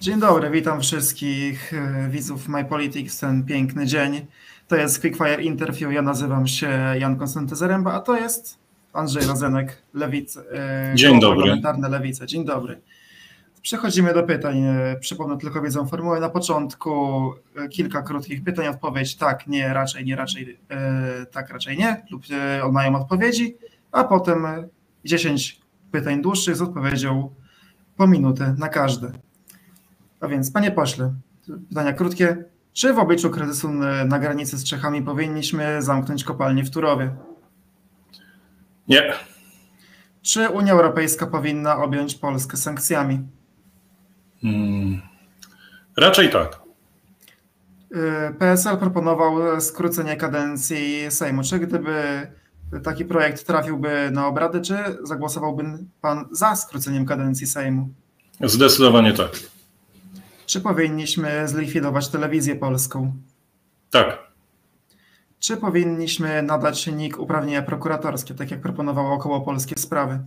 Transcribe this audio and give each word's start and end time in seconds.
Dzień 0.00 0.20
dobry, 0.20 0.50
witam 0.50 0.80
wszystkich 0.80 1.74
e, 1.74 2.08
widzów 2.10 2.48
My 2.48 2.64
Politics 2.64 3.18
ten 3.18 3.44
piękny 3.44 3.86
dzień. 3.86 4.26
To 4.68 4.76
jest 4.76 5.00
Quickfire 5.00 5.42
Interview, 5.42 5.92
ja 5.92 6.02
nazywam 6.02 6.46
się 6.46 6.68
Jan 6.98 7.16
Konstanty 7.16 7.56
Zaręba, 7.56 7.92
a 7.92 8.00
to 8.00 8.16
jest 8.16 8.58
Andrzej 8.92 9.24
Rozenek, 9.24 9.82
Lewica, 9.94 10.40
e, 10.52 10.92
Dzień 10.94 11.20
dobry. 11.20 11.40
Parlamentarne 11.40 11.88
Lewice. 11.88 12.26
Dzień 12.26 12.44
dobry. 12.44 12.80
Przechodzimy 13.62 14.14
do 14.14 14.22
pytań. 14.22 14.62
E, 14.64 14.96
przypomnę 15.00 15.38
tylko 15.38 15.62
wiedzą 15.62 15.86
formułę. 15.86 16.20
Na 16.20 16.28
początku 16.28 17.00
kilka 17.70 18.02
krótkich 18.02 18.44
pytań, 18.44 18.66
odpowiedź 18.66 19.16
tak, 19.16 19.46
nie, 19.46 19.74
raczej, 19.74 20.04
nie, 20.04 20.16
raczej, 20.16 20.58
tak, 21.32 21.50
raczej 21.50 21.78
nie, 21.78 22.02
lub 22.10 22.22
mają 22.72 22.96
odpowiedzi, 22.96 23.56
a 23.92 24.04
potem 24.04 24.46
10 25.04 25.60
pytań 25.92 26.22
dłuższych 26.22 26.56
z 26.56 26.62
odpowiedzią 26.62 27.34
po 27.96 28.06
minutę 28.06 28.54
na 28.58 28.68
każde. 28.68 29.12
A 30.20 30.28
więc, 30.28 30.50
panie 30.50 30.70
pośle, 30.70 31.14
pytania 31.68 31.92
krótkie. 31.92 32.44
Czy 32.72 32.92
w 32.92 32.98
obliczu 32.98 33.30
kryzysu 33.30 33.68
na 34.04 34.18
granicy 34.18 34.58
z 34.58 34.64
Czechami 34.64 35.02
powinniśmy 35.02 35.82
zamknąć 35.82 36.24
kopalnię 36.24 36.64
w 36.64 36.70
Turowie? 36.70 37.10
Nie. 38.88 39.12
Czy 40.22 40.48
Unia 40.48 40.72
Europejska 40.72 41.26
powinna 41.26 41.76
objąć 41.76 42.14
Polskę 42.14 42.56
sankcjami? 42.56 43.20
Hmm. 44.42 45.00
Raczej 45.96 46.30
tak. 46.30 46.60
Y, 48.30 48.34
PSL 48.38 48.78
proponował 48.78 49.60
skrócenie 49.60 50.16
kadencji 50.16 51.10
Sejmu. 51.10 51.42
Czy 51.42 51.58
gdyby 51.58 52.26
taki 52.82 53.04
projekt 53.04 53.46
trafiłby 53.46 54.10
na 54.12 54.26
obrady, 54.26 54.60
czy 54.60 54.76
zagłosowałby 55.02 55.64
pan 56.00 56.28
za 56.30 56.56
skróceniem 56.56 57.06
kadencji 57.06 57.46
Sejmu? 57.46 57.88
Zdecydowanie 58.40 59.12
tak. 59.12 59.30
Czy 60.50 60.60
powinniśmy 60.60 61.48
zlikwidować 61.48 62.08
telewizję 62.08 62.56
polską? 62.56 63.12
Tak. 63.90 64.18
Czy 65.38 65.56
powinniśmy 65.56 66.42
nadać 66.42 66.86
NIK 66.86 67.18
uprawnienia 67.18 67.62
prokuratorskie, 67.62 68.34
tak 68.34 68.50
jak 68.50 68.60
proponowało 68.60 69.12
około 69.12 69.40
polskie 69.40 69.78
sprawy? 69.78 70.18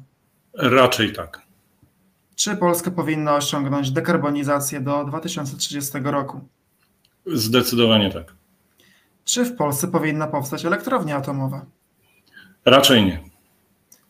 Raczej 0.54 1.14
tak. 1.14 1.42
Czy 2.36 2.56
Polska 2.56 2.92
powinna 2.92 3.36
osiągnąć 3.36 3.92
dekarbonizację 3.92 4.82
do 4.82 5.06
2030 5.06 5.92
roku? 6.04 6.48
Zdecydowanie 7.26 8.12
tak. 8.12 8.34
Czy 9.26 9.46
w 9.46 9.56
Polsce 9.56 9.88
powinna 9.88 10.28
powstać 10.28 10.66
elektrownia 10.66 11.16
atomowa? 11.18 11.66
Raczej 12.66 13.06
nie. 13.06 13.33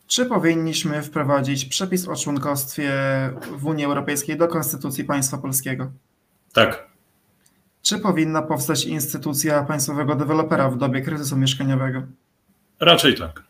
Czy 0.06 0.26
powinniśmy 0.26 1.02
wprowadzić 1.02 1.64
przepis 1.64 2.08
o 2.08 2.16
członkostwie 2.16 2.92
w 3.56 3.66
Unii 3.66 3.84
Europejskiej 3.84 4.36
do 4.36 4.48
Konstytucji 4.48 5.04
Państwa 5.04 5.38
Polskiego? 5.38 5.90
Tak. 6.52 6.86
Czy 7.82 7.98
powinna 7.98 8.42
powstać 8.42 8.84
instytucja 8.84 9.62
państwowego 9.62 10.14
dewelopera 10.14 10.70
w 10.70 10.76
dobie 10.76 11.00
kryzysu 11.02 11.36
mieszkaniowego? 11.36 12.02
Raczej 12.80 13.14
tak. 13.14 13.42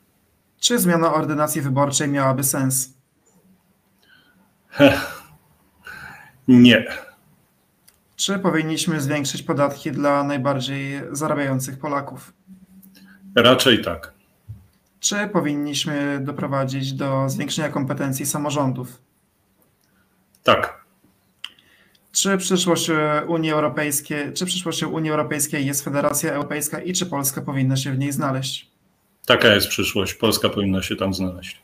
Czy 0.60 0.78
zmiana 0.78 1.14
ordynacji 1.14 1.60
wyborczej 1.60 2.08
miałaby 2.08 2.44
sens? 2.44 2.94
Heh. 4.68 5.22
Nie. 6.48 6.84
Czy 8.16 8.38
powinniśmy 8.38 9.00
zwiększyć 9.00 9.42
podatki 9.42 9.92
dla 9.92 10.24
najbardziej 10.24 11.02
zarabiających 11.12 11.78
Polaków? 11.78 12.32
Raczej 13.36 13.82
tak. 13.82 14.13
Czy 15.04 15.28
powinniśmy 15.32 16.20
doprowadzić 16.22 16.92
do 16.92 17.28
zwiększenia 17.28 17.68
kompetencji 17.68 18.26
samorządów? 18.26 19.02
Tak. 20.42 20.84
Czy 22.12 22.38
przyszłość 22.38 22.90
Unii 23.26 23.50
Europejskiej, 23.50 24.32
czy 24.32 24.46
przyszłością 24.46 24.88
Unii 24.88 25.10
Europejskiej 25.10 25.66
jest 25.66 25.84
Federacja 25.84 26.32
Europejska 26.32 26.80
i 26.80 26.92
czy 26.92 27.06
Polska 27.06 27.42
powinna 27.42 27.76
się 27.76 27.92
w 27.92 27.98
niej 27.98 28.12
znaleźć? 28.12 28.70
Taka 29.26 29.54
jest 29.54 29.68
przyszłość. 29.68 30.14
Polska 30.14 30.48
powinna 30.48 30.82
się 30.82 30.96
tam 30.96 31.14
znaleźć. 31.14 31.62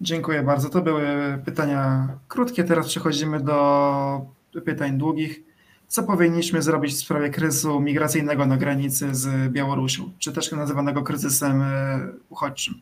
Dziękuję 0.00 0.42
bardzo. 0.42 0.68
To 0.68 0.82
były 0.82 1.06
pytania 1.44 2.08
krótkie. 2.28 2.64
Teraz 2.64 2.88
przechodzimy 2.88 3.40
do 3.40 4.20
pytań 4.64 4.98
długich. 4.98 5.47
Co 5.88 6.02
powinniśmy 6.02 6.62
zrobić 6.62 6.92
w 6.92 6.98
sprawie 6.98 7.30
kryzysu 7.30 7.80
migracyjnego 7.80 8.46
na 8.46 8.56
granicy 8.56 9.14
z 9.14 9.52
Białorusią, 9.52 10.10
czy 10.18 10.32
też 10.32 10.52
nazywanego 10.52 11.02
kryzysem 11.02 11.62
e, 11.62 12.08
uchodźczym? 12.28 12.74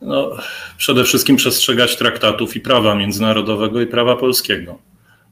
No, 0.00 0.30
przede 0.76 1.04
wszystkim 1.04 1.36
przestrzegać 1.36 1.96
traktatów 1.96 2.56
i 2.56 2.60
prawa 2.60 2.94
międzynarodowego 2.94 3.80
i 3.80 3.86
prawa 3.86 4.16
polskiego. 4.16 4.78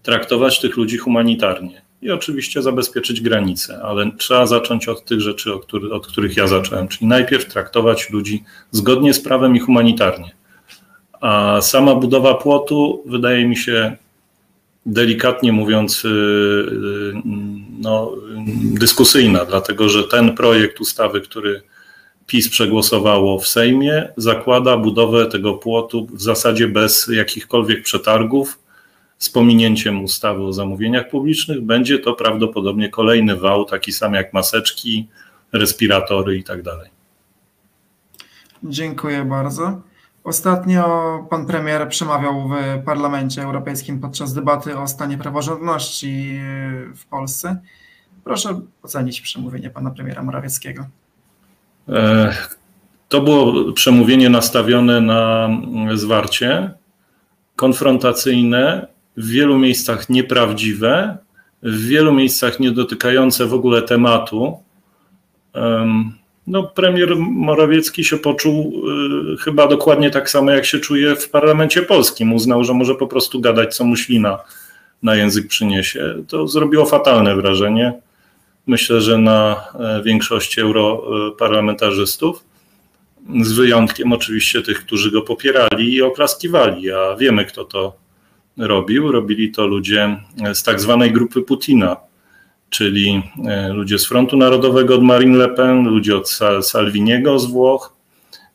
Traktować 0.03 0.61
tych 0.61 0.77
ludzi 0.77 0.99
humanitarnie 0.99 1.83
i 2.03 2.11
oczywiście 2.11 2.63
zabezpieczyć 2.63 3.21
granice, 3.21 3.83
ale 3.83 4.11
trzeba 4.19 4.47
zacząć 4.47 4.89
od 4.89 5.05
tych 5.05 5.21
rzeczy, 5.21 5.55
od, 5.55 5.67
który, 5.67 5.93
od 5.93 6.07
których 6.07 6.37
ja 6.37 6.47
zacząłem, 6.47 6.89
czyli 6.89 7.07
najpierw 7.07 7.53
traktować 7.53 8.11
ludzi 8.11 8.45
zgodnie 8.71 9.15
z 9.15 9.21
prawem 9.21 9.57
i 9.57 9.61
humanitarnie. 9.61 10.31
A 11.21 11.61
sama 11.61 11.95
budowa 11.95 12.35
płotu 12.35 13.03
wydaje 13.07 13.49
mi 13.49 13.57
się 13.57 13.97
delikatnie 14.91 15.53
mówiąc, 15.53 16.05
y, 16.05 16.09
y, 16.09 17.13
no, 17.81 18.13
dyskusyjna, 18.63 19.45
dlatego 19.45 19.89
że 19.89 20.05
ten 20.05 20.37
projekt 20.37 20.81
ustawy, 20.81 21.21
który 21.21 21.63
PiS 22.27 22.49
przegłosowało 22.49 23.39
w 23.39 23.49
Sejmie, 23.49 24.09
zakłada 24.17 24.77
budowę 24.77 25.27
tego 25.27 25.55
płotu 25.55 26.07
w 26.13 26.23
zasadzie 26.23 26.69
bez 26.69 27.09
jakichkolwiek 27.09 27.83
przetargów, 27.83 28.59
z 29.19 29.29
pominięciem 29.31 30.05
ustawy 30.05 30.43
o 30.43 30.53
zamówieniach 30.53 31.11
publicznych. 31.11 31.61
Będzie 31.61 31.99
to 31.99 32.15
prawdopodobnie 32.15 32.89
kolejny 32.89 33.37
wał, 33.37 33.65
taki 33.65 33.93
sam 33.93 34.15
jak 34.15 34.33
maseczki, 34.33 35.09
respiratory 35.53 36.39
i 36.39 36.45
tak 36.45 36.63
dalej. 36.63 36.91
Dziękuję 38.65 39.25
bardzo. 39.25 39.81
Ostatnio 40.25 41.27
pan 41.31 41.47
premier 41.47 41.89
przemawiał 41.89 42.49
w 42.49 42.85
Parlamencie 42.85 43.43
Europejskim 43.43 44.01
podczas 44.01 44.35
debaty 44.35 44.79
o 44.79 44.89
stanie 44.89 45.19
praworządności 45.19 46.41
w 46.97 47.07
Polsce. 47.11 47.61
Proszę 48.25 48.61
ocenić 48.83 49.21
przemówienie 49.21 49.71
pana 49.71 49.91
premiera 49.91 50.23
Morawieckiego. 50.23 50.87
E, 51.89 52.35
to 53.09 53.21
było 53.21 53.73
przemówienie 53.73 54.31
nastawione 54.31 55.01
na 55.01 55.49
zwarcie, 55.95 56.71
konfrontacyjne, 57.57 58.87
w 59.17 59.27
wielu 59.29 59.59
miejscach 59.59 60.09
nieprawdziwe, 60.09 61.19
w 61.63 61.87
wielu 61.87 62.13
miejscach 62.13 62.61
nie 62.61 62.71
dotykające 62.71 63.47
w 63.47 63.55
ogóle 63.55 63.83
tematu 63.83 64.59
no, 66.51 66.63
premier 66.63 67.17
Morawiecki 67.17 68.05
się 68.05 68.19
poczuł 68.19 68.83
y, 69.35 69.37
chyba 69.37 69.69
dokładnie 69.69 70.11
tak 70.11 70.31
samo, 70.31 70.51
jak 70.51 70.65
się 70.67 70.79
czuje 70.79 71.17
w 71.17 71.31
parlamencie 71.31 71.83
polskim. 71.83 72.33
Uznał, 72.33 72.65
że 72.65 72.75
może 72.75 72.95
po 72.95 73.07
prostu 73.07 73.41
gadać, 73.41 73.77
co 73.77 73.85
mu 73.85 73.97
ślina 73.97 74.39
na 75.03 75.15
język 75.15 75.49
przyniesie. 75.49 76.15
To 76.29 76.49
zrobiło 76.49 76.87
fatalne 76.87 77.37
wrażenie. 77.37 77.93
Myślę, 78.67 79.01
że 79.01 79.19
na 79.19 79.65
e, 79.75 80.03
większości 80.03 80.61
europarlamentarzystów, 80.61 82.45
z 83.41 83.53
wyjątkiem 83.53 84.13
oczywiście 84.13 84.63
tych, 84.63 84.81
którzy 84.81 85.11
go 85.11 85.23
popierali 85.23 85.95
i 85.95 86.03
oklaskiwali, 86.03 86.93
a 86.93 87.17
wiemy, 87.17 87.45
kto 87.45 87.65
to 87.65 87.97
robił. 88.59 89.13
Robili 89.13 89.51
to 89.51 89.67
ludzie 89.67 90.17
z 90.55 90.63
tak 90.63 90.81
zwanej 90.81 91.13
grupy 91.13 91.43
Putina 91.43 91.97
czyli 92.71 93.23
e, 93.47 93.69
ludzie 93.69 93.99
z 93.99 94.07
Frontu 94.07 94.37
Narodowego 94.37 94.95
od 94.95 95.03
Marine 95.03 95.37
Le 95.37 95.49
Pen, 95.49 95.89
ludzie 95.89 96.17
od 96.17 96.31
Salviniego 96.63 97.39
z 97.39 97.47
Włoch, 97.47 97.93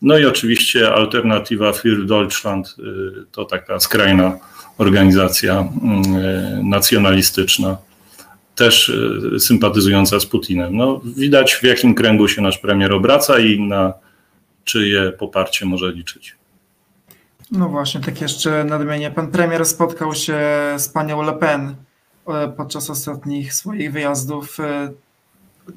no 0.01 0.17
i 0.17 0.25
oczywiście 0.25 0.93
alternatywa 0.93 1.71
für 1.71 2.05
Deutschland 2.05 2.75
e, 2.79 2.81
to 3.31 3.45
taka 3.45 3.79
skrajna 3.79 4.37
organizacja 4.77 5.53
e, 5.53 5.67
nacjonalistyczna, 6.63 7.77
też 8.55 8.91
sympatyzująca 9.39 10.19
z 10.19 10.25
Putinem. 10.25 10.77
No, 10.77 11.01
widać 11.17 11.53
w 11.53 11.63
jakim 11.63 11.95
kręgu 11.95 12.27
się 12.27 12.41
nasz 12.41 12.57
premier 12.57 12.93
obraca 12.93 13.39
i 13.39 13.59
na 13.59 13.93
czyje 14.63 15.11
poparcie 15.11 15.65
może 15.65 15.91
liczyć. 15.91 16.35
No 17.51 17.69
właśnie, 17.69 18.01
tak 18.01 18.21
jeszcze 18.21 18.63
nadmienię. 18.63 19.11
Pan 19.11 19.31
premier 19.31 19.65
spotkał 19.65 20.15
się 20.15 20.39
z 20.77 20.89
panią 20.89 21.21
Le 21.21 21.33
Pen 21.33 21.75
podczas 22.57 22.89
ostatnich 22.89 23.53
swoich 23.53 23.91
wyjazdów. 23.91 24.59
E, 24.59 24.91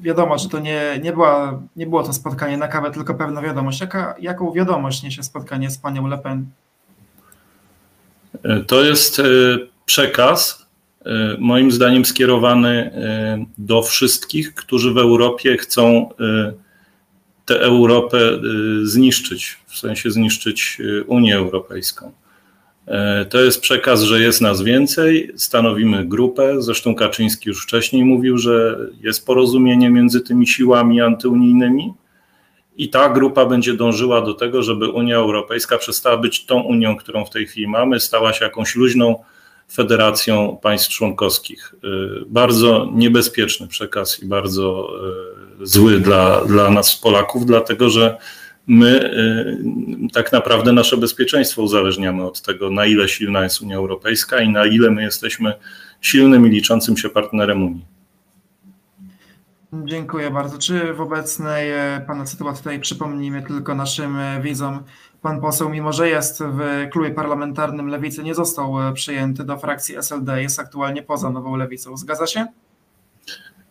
wiadomo, 0.01 0.37
że 0.37 0.49
to 0.49 0.59
nie, 0.59 0.99
nie, 1.03 1.13
była, 1.13 1.61
nie 1.75 1.87
było 1.87 2.03
to 2.03 2.13
spotkanie 2.13 2.57
na 2.57 2.67
kawę, 2.67 2.91
tylko 2.91 3.13
pewna 3.13 3.41
wiadomość. 3.41 3.81
Jaka, 3.81 4.15
jaką 4.19 4.51
wiadomość 4.53 5.03
niesie 5.03 5.23
spotkanie 5.23 5.71
z 5.71 5.77
panią 5.77 6.07
Le 6.07 6.17
Pen? 6.17 6.45
E, 8.43 8.59
to 8.59 8.83
jest 8.83 9.21
przekaz, 9.85 10.65
moim 11.39 11.71
zdaniem, 11.71 12.05
skierowany 12.05 12.91
do 13.57 13.81
wszystkich, 13.81 14.55
którzy 14.55 14.93
w 14.93 14.97
Europie 14.97 15.57
chcą 15.57 16.09
tę 17.45 17.59
Europę 17.59 18.19
zniszczyć, 18.83 19.57
w 19.67 19.77
sensie 19.77 20.11
zniszczyć 20.11 20.81
Unię 21.07 21.35
Europejską. 21.35 22.11
E, 22.89 23.25
to 23.25 23.41
jest 23.41 23.61
przekaz, 23.61 24.01
że 24.01 24.21
jest 24.21 24.41
nas 24.41 24.61
więcej, 24.61 25.31
stanowimy 25.35 26.05
grupę. 26.05 26.61
Zresztą 26.61 26.95
Kaczyński 26.95 27.49
już 27.49 27.63
wcześniej 27.63 28.05
mówił, 28.05 28.37
że 28.37 28.77
jest 29.01 29.25
porozumienie 29.25 29.89
między 29.89 30.21
tymi 30.21 30.47
siłami 30.47 31.01
antyunijnymi 31.01 31.93
i 32.77 32.89
ta 32.89 33.09
grupa 33.09 33.45
będzie 33.45 33.73
dążyła 33.73 34.21
do 34.21 34.33
tego, 34.33 34.63
żeby 34.63 34.89
Unia 34.89 35.15
Europejska 35.15 35.77
przestała 35.77 36.17
być 36.17 36.45
tą 36.45 36.61
Unią, 36.61 36.97
którą 36.97 37.25
w 37.25 37.29
tej 37.29 37.47
chwili 37.47 37.67
mamy, 37.67 37.99
stała 37.99 38.33
się 38.33 38.45
jakąś 38.45 38.75
luźną 38.75 39.15
federacją 39.71 40.57
państw 40.61 40.89
członkowskich. 40.89 41.75
E, 41.83 41.87
bardzo 42.27 42.89
niebezpieczny 42.93 43.67
przekaz 43.67 44.23
i 44.23 44.25
bardzo 44.25 44.89
e, 45.61 45.65
zły 45.65 45.99
dla, 45.99 46.45
dla 46.45 46.69
nas, 46.69 46.95
Polaków, 46.95 47.45
dlatego 47.45 47.89
że 47.89 48.17
my 48.69 48.87
y, 50.07 50.11
tak 50.13 50.31
naprawdę 50.31 50.73
nasze 50.73 50.97
bezpieczeństwo 50.97 51.61
uzależniamy 51.61 52.23
od 52.23 52.41
tego, 52.41 52.69
na 52.69 52.85
ile 52.85 53.09
silna 53.09 53.43
jest 53.43 53.61
Unia 53.61 53.75
Europejska 53.75 54.41
i 54.41 54.49
na 54.49 54.65
ile 54.65 54.91
my 54.91 55.01
jesteśmy 55.03 55.53
silnym 56.01 56.47
i 56.47 56.49
liczącym 56.49 56.97
się 56.97 57.09
partnerem 57.09 57.63
Unii. 57.63 57.85
Dziękuję 59.73 60.31
bardzo. 60.31 60.57
Czy 60.57 60.93
w 60.93 61.01
obecnej 61.01 61.71
e, 61.71 62.03
Pana 62.07 62.25
sytuacji 62.25 62.63
tutaj 62.63 62.79
przypomnijmy 62.79 63.43
tylko 63.43 63.75
naszym 63.75 64.19
e, 64.19 64.41
widzom, 64.41 64.83
Pan 65.21 65.41
poseł, 65.41 65.69
mimo 65.69 65.93
że 65.93 66.09
jest 66.09 66.43
w 66.43 66.89
klubie 66.91 67.11
parlamentarnym 67.11 67.87
Lewicy, 67.87 68.23
nie 68.23 68.35
został 68.35 68.87
e, 68.89 68.93
przyjęty 68.93 69.43
do 69.43 69.57
frakcji 69.57 69.95
SLD, 69.95 70.41
jest 70.41 70.59
aktualnie 70.59 71.03
poza 71.03 71.29
Nową 71.29 71.55
Lewicą. 71.55 71.97
Zgadza 71.97 72.27
się? 72.27 72.45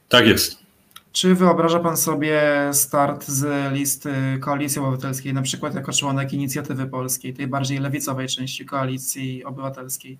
Tak 0.09 0.27
jest. 0.27 0.68
Czy 1.13 1.35
wyobraża 1.35 1.81
Pan 1.81 1.97
sobie 1.97 2.43
start 2.73 3.25
z 3.25 3.73
listy 3.73 4.13
Koalicji 4.41 4.81
Obywatelskiej, 4.81 5.35
na 5.35 5.43
przykład 5.43 5.75
jako 5.75 5.93
członek 5.93 6.33
Inicjatywy 6.33 6.87
Polskiej, 6.87 7.35
tej 7.35 7.47
bardziej 7.47 7.79
lewicowej 7.79 8.29
części 8.29 8.67
Koalicji 8.67 9.45
Obywatelskiej? 9.45 10.19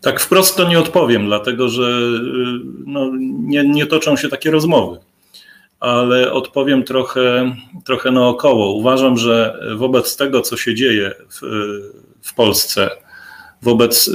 Tak 0.00 0.20
wprost 0.20 0.56
to 0.56 0.68
nie 0.68 0.78
odpowiem, 0.78 1.26
dlatego 1.26 1.68
że 1.68 1.82
y, 1.82 2.60
no, 2.86 3.10
nie, 3.38 3.68
nie 3.68 3.86
toczą 3.86 4.16
się 4.16 4.28
takie 4.28 4.50
rozmowy. 4.50 4.98
Ale 5.80 6.32
odpowiem 6.32 6.84
trochę, 6.84 7.56
trochę 7.84 8.10
naokoło. 8.10 8.72
Uważam, 8.72 9.16
że 9.16 9.60
wobec 9.76 10.16
tego, 10.16 10.40
co 10.40 10.56
się 10.56 10.74
dzieje 10.74 11.12
w, 11.28 11.40
w 12.22 12.34
Polsce, 12.34 12.90
wobec 13.62 14.08
y, 14.08 14.12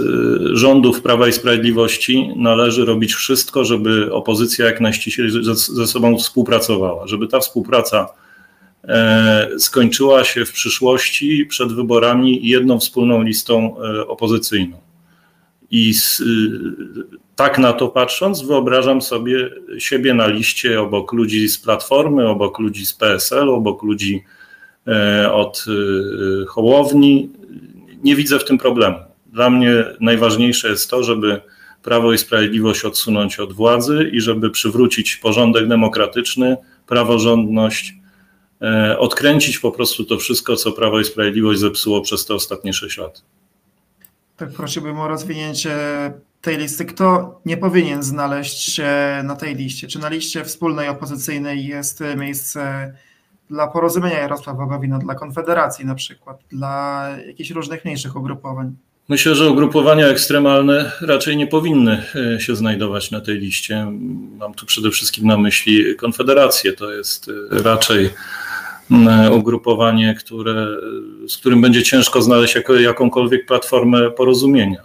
rządów 0.54 1.02
Prawa 1.02 1.28
i 1.28 1.34
Sprawiedliwości 1.34 2.32
należy 2.36 2.86
robić 2.86 3.14
wszystko, 3.14 3.66
żeby 3.66 4.14
opozycja 4.14 4.66
jak 4.66 4.82
najściślej 4.82 5.30
ze 5.56 5.88
sobą 5.88 6.18
współpracowała, 6.18 7.08
żeby 7.08 7.28
ta 7.28 7.40
współpraca 7.40 8.08
e, 8.84 9.50
skończyła 9.58 10.24
się 10.24 10.46
w 10.46 10.52
przyszłości 10.52 11.46
przed 11.46 11.74
wyborami 11.74 12.48
jedną 12.48 12.80
wspólną 12.80 13.22
listą 13.22 13.76
e, 13.82 14.08
opozycyjną. 14.08 14.78
I 15.72 15.94
z, 15.94 16.20
y, 16.20 16.26
tak 17.36 17.58
na 17.58 17.74
to 17.74 17.88
patrząc, 17.88 18.42
wyobrażam 18.42 19.02
sobie 19.02 19.50
siebie 19.78 20.14
na 20.14 20.28
liście 20.28 20.82
obok 20.82 21.14
ludzi 21.14 21.50
z 21.50 21.58
Platformy, 21.58 22.28
obok 22.28 22.60
ludzi 22.60 22.86
z 22.86 22.94
PSL, 22.94 23.50
obok 23.50 23.84
ludzi 23.84 24.24
e, 24.88 25.32
od 25.34 25.66
y, 25.68 26.46
Hołowni. 26.46 27.30
Nie 28.04 28.16
widzę 28.16 28.40
w 28.40 28.46
tym 28.46 28.58
problemu. 28.58 29.07
Dla 29.34 29.50
mnie 29.50 29.86
najważniejsze 30.00 30.70
jest 30.70 30.90
to, 30.90 31.04
żeby 31.04 31.42
Prawo 31.84 32.14
i 32.14 32.18
Sprawiedliwość 32.18 32.86
odsunąć 32.86 33.40
od 33.40 33.54
władzy 33.54 34.10
i 34.14 34.22
żeby 34.22 34.50
przywrócić 34.50 35.16
porządek 35.16 35.68
demokratyczny, 35.68 36.58
praworządność, 36.88 37.96
e, 38.62 39.00
odkręcić 39.00 39.60
po 39.60 39.72
prostu 39.72 40.06
to 40.06 40.18
wszystko, 40.18 40.56
co 40.56 40.72
Prawo 40.72 41.00
i 41.00 41.06
Sprawiedliwość 41.06 41.60
zepsuło 41.60 42.02
przez 42.02 42.26
te 42.26 42.34
ostatnie 42.34 42.74
6 42.74 42.98
lat. 42.98 43.24
Tak, 44.38 44.52
prosiłbym 44.52 45.00
o 45.00 45.08
rozwinięcie 45.08 45.72
tej 46.42 46.58
listy. 46.58 46.86
Kto 46.86 47.40
nie 47.46 47.58
powinien 47.58 48.04
znaleźć 48.04 48.74
się 48.74 48.92
na 49.24 49.36
tej 49.36 49.56
liście? 49.56 49.88
Czy 49.88 50.00
na 50.00 50.10
liście 50.10 50.44
wspólnej 50.44 50.90
opozycyjnej 50.90 51.66
jest 51.66 52.04
miejsce 52.18 52.94
dla 53.50 53.68
porozumienia 53.68 54.20
Jarosława 54.20 54.66
Gowina, 54.66 55.00
dla 55.00 55.16
Konfederacji 55.16 55.86
na 55.86 55.96
przykład, 55.96 56.44
dla 56.50 57.08
jakichś 57.28 57.50
różnych 57.50 57.86
mniejszych 57.86 58.16
ugrupowań? 58.16 58.76
Myślę, 59.10 59.36
że 59.36 59.50
ugrupowania 59.50 60.08
ekstremalne 60.08 60.92
raczej 61.02 61.38
nie 61.38 61.48
powinny 61.48 62.04
e, 62.36 62.40
się 62.40 62.56
znajdować 62.56 63.12
na 63.12 63.22
tej 63.22 63.38
liście. 63.38 63.92
Mam 64.38 64.54
tu 64.54 64.66
przede 64.66 64.92
wszystkim 64.92 65.28
na 65.28 65.38
myśli 65.38 65.96
Konfederację. 65.96 66.74
To 66.74 66.92
jest 66.92 67.30
e, 67.30 67.64
raczej 67.64 68.10
ugrupowanie, 69.32 70.16
które, 70.16 70.68
z 71.28 71.38
którym 71.38 71.62
będzie 71.62 71.84
ciężko 71.84 72.22
znaleźć 72.22 72.58
jakąkolwiek 72.80 73.46
platformę 73.46 74.12
porozumienia. 74.12 74.84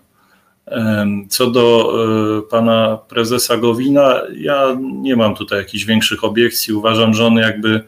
Co 1.29 1.51
do 1.51 1.95
e, 2.39 2.43
pana 2.43 2.99
prezesa 3.09 3.57
Gowina, 3.57 4.21
ja 4.37 4.77
nie 4.81 5.17
mam 5.17 5.35
tutaj 5.35 5.59
jakichś 5.59 5.85
większych 5.85 6.25
obiekcji. 6.25 6.75
Uważam, 6.75 7.15
że 7.15 7.27
on 7.27 7.37
jakby 7.37 7.81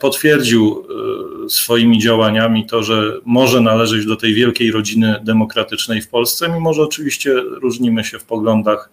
potwierdził 0.00 0.86
swoimi 1.48 1.98
działaniami 1.98 2.66
to, 2.66 2.82
że 2.82 3.12
może 3.24 3.60
należeć 3.60 4.06
do 4.06 4.16
tej 4.16 4.34
wielkiej 4.34 4.72
rodziny 4.72 5.20
demokratycznej 5.22 6.02
w 6.02 6.08
Polsce, 6.08 6.48
mimo 6.48 6.72
że 6.72 6.82
oczywiście 6.82 7.34
różnimy 7.34 8.04
się 8.04 8.18
w 8.18 8.24
poglądach 8.24 8.90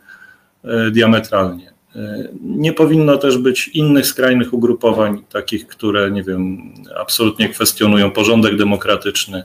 e, 0.63 0.91
diametralnie. 0.91 1.73
E, 1.95 2.27
nie 2.41 2.73
powinno 2.73 3.17
też 3.17 3.37
być 3.37 3.67
innych 3.67 4.05
skrajnych 4.05 4.53
ugrupowań, 4.53 5.23
takich, 5.29 5.67
które, 5.67 6.11
nie 6.11 6.23
wiem, 6.23 6.73
absolutnie 6.99 7.49
kwestionują 7.49 8.11
porządek 8.11 8.57
demokratyczny. 8.57 9.43